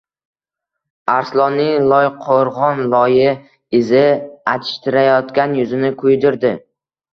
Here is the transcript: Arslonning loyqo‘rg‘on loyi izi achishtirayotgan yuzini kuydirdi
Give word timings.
Arslonning 1.15 1.85
loyqo‘rg‘on 1.91 2.81
loyi 2.95 3.29
izi 3.81 4.03
achishtirayotgan 4.57 5.57
yuzini 5.63 5.95
kuydirdi 6.03 6.57